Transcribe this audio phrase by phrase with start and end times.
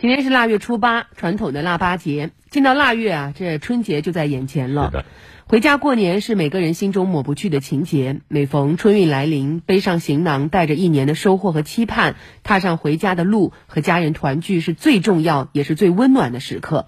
[0.00, 2.30] 今天是腊月初八，传统的腊八节。
[2.50, 5.04] 进到腊月啊，这春节就在眼前了。
[5.46, 8.20] 回家过年是每个人心中抹不去的情节。
[8.28, 16.86] 每逢春运来临，背上行囊，带着一年的收获和期盼，踏上回家的路，和家人团聚是最重要也是最温暖的时刻。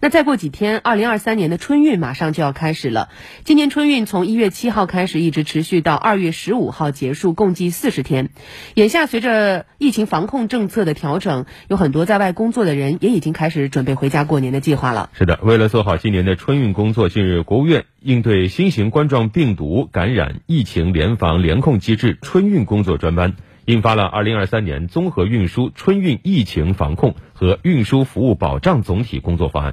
[0.00, 3.10] 那再过几天，二零二三年的春运马上就要开始了。
[3.44, 8.30] 今年春运从一月七号开始，一直持续到二月十五号结束，共计四十天。
[8.74, 14.99] 眼下随着疫情防控政策的调整，有很多在外工作的人也已经开始准备回家过年的计划了。
[15.12, 17.84] 是的，为了做好今年的春运工作，近日国务院。
[18.02, 23.36] 应对新型冠状病毒感染疫情联防联控机制春运工作专班
[23.66, 29.72] 印发了《二零二三年综合运输春运疫情防控和运输服务保障总体工作方案》。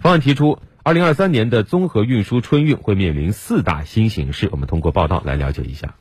[0.00, 4.48] 方案提出，二零二三年的综合运输春运会面临四大新形势。
[4.50, 5.94] 我们通过报道来了解一下。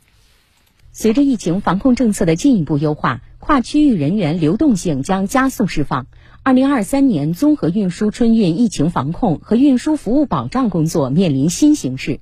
[0.93, 6.07] 随着疫情防控政策的进一步优化，跨区域人员流动性将加速释放。
[6.43, 12.19] 二零二三年综合运输春运疫情防控和运输服务保障工作面临新形势：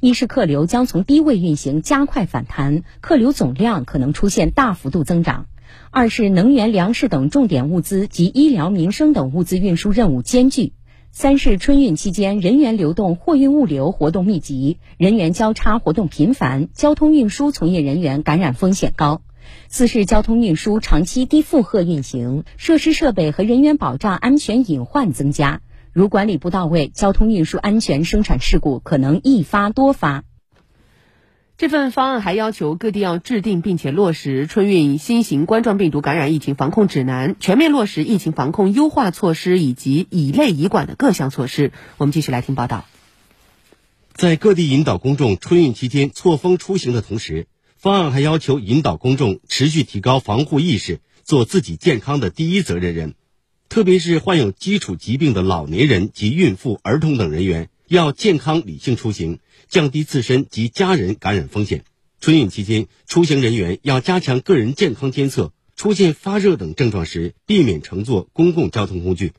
[0.00, 5.46] 一是客流将从低位运行加快反弹，客流总量可能出现大幅度增长；
[5.90, 10.72] 二是能源、粮食等重点物资及医疗、民生等物资运输任务艰巨；
[11.10, 19.20] 三是春运期间人员流动、货运物流活动密集，人员交叉活动频繁，交通运输从业人员感染风险高。
[19.68, 25.60] 四是交通运输长期低负荷运行，设施设备和人员保障安全隐患增加。
[25.92, 30.24] 如管理不到位，交通运输安全生产事故可能一发多发。
[31.56, 41.70] 这份方案还要求各地要制定并且落实春运新型冠状病毒感染疫情防控指南，全面落实疫情防控优化措施以及乙类乙管的各项措施。
[41.96, 42.84] 我们继续来听报道。
[44.14, 47.46] 在各地引导公众春运期间错峰出行的同时。
[47.84, 53.14] 方案还要求引导公众持续提高防护意识，做自己健康的第一责任人。
[53.68, 61.84] 特别是患有基础疾病的老年人及孕妇、儿童等人员，要健康理性出行，降低自身及家人感染风险。
[62.22, 69.34] 春运期间，出行人员要加强个人健康监测，出现发热等症状时，避免乘坐公共交通工具。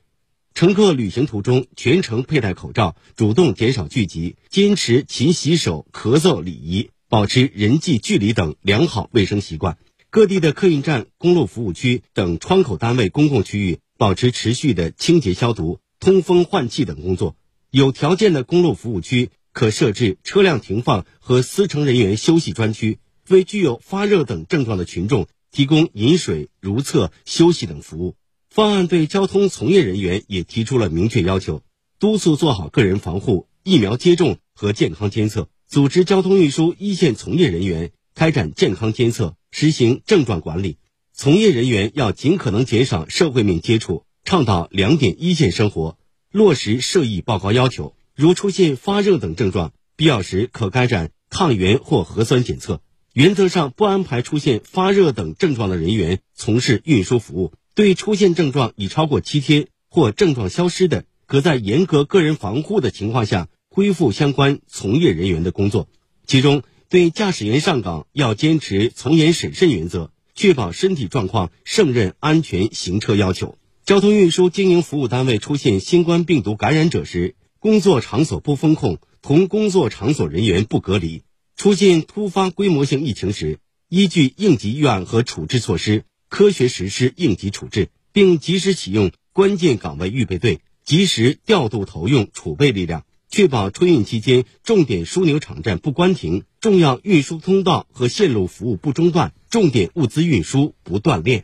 [0.54, 6.92] 乘客旅行途中全程佩戴口罩，主动减少聚集，坚持勤洗手、咳嗽礼仪。
[7.16, 9.78] 保持人际距离等良好卫生习惯。
[10.10, 17.38] 各地的客运站、公路服务区等窗口单位、公共区域保持持续的清洁消毒、通风换气等工作。
[17.72, 23.00] 有条件的公路服务区可设置车辆停放和司乘人员休息专区，
[23.30, 28.16] 为具有发热等症状的群众提供饮水、如厕、休息等服务。
[28.50, 31.62] 方案对交通从业人员也提出了明确要求，
[31.98, 35.48] 督促做好个人防护、疫苗接种和健康监测。
[35.68, 40.78] 组织交通运输一线从业人员开展健康监测，实行症状管理。
[41.14, 45.98] 从业人员要尽可能减少社会面接触，倡导两点一线生活，
[46.32, 47.96] 落实涉疫报告要求。
[48.16, 52.82] 如出现发热等症状，必要时可开展抗原或核酸检测。
[53.14, 57.54] 原则上不安排出现发热等症状的人员从事运输服务。
[57.74, 63.48] 对出现症状已超过七天或症状消失的，可在严格个人防护的情况下。
[63.76, 65.90] 恢复相关从业人员的工作，
[66.26, 73.58] 其中对驾驶员上岗要坚持从严审慎原则，确保身体状况，胜任安全行车要求。
[73.86, 81.24] 交通运输经营服务单位出现新冠病毒感染者时，工作场所不封控，同工作场所人员不隔离；
[81.58, 83.60] 出现突发规模性疫情时，
[83.90, 93.04] 依据应急预案和处置措施，科学实施应急处置，并及时启用关键岗位预备队，及时调度投用储备力量。
[93.36, 101.44] 确保春运期间重点枢纽场站不关停，重要运输通道和线路服务不中断，重点物资运输不断链。